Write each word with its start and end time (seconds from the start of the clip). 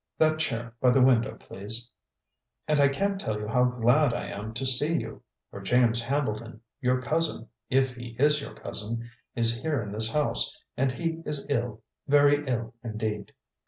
That 0.17 0.39
chair 0.39 0.73
by 0.81 0.89
the 0.89 0.99
window, 1.03 1.35
please. 1.35 1.87
And 2.67 2.79
I 2.79 2.87
can't 2.87 3.21
tell 3.21 3.39
you 3.39 3.47
how 3.47 3.65
glad 3.65 4.15
I 4.15 4.25
am 4.29 4.51
to 4.55 4.65
see 4.65 4.99
you; 4.99 5.21
for 5.51 5.61
James 5.61 6.01
Hambleton, 6.01 6.59
your 6.79 6.99
cousin, 7.03 7.47
if 7.69 7.91
he 7.93 8.15
is 8.17 8.41
your 8.41 8.55
cousin, 8.55 9.07
is 9.35 9.59
here 9.61 9.79
in 9.79 9.91
this 9.91 10.11
house, 10.11 10.57
and 10.75 10.91
he 10.91 11.21
is 11.23 11.45
ill 11.49 11.83
very 12.07 12.43
ill 12.47 12.73
indeed." 12.83 13.31